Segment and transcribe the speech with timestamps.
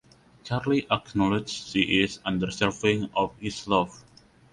[0.43, 4.03] Charli acknowledges she is undeserving of his love.